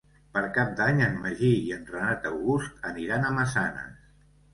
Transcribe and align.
Per 0.35 0.41
Cap 0.53 0.69
d'Any 0.77 1.01
en 1.07 1.19
Magí 1.25 1.51
i 1.65 1.69
en 1.75 1.83
Renat 1.89 2.25
August 2.29 2.89
aniran 2.93 3.27
a 3.27 3.31
Massanes. 3.37 4.01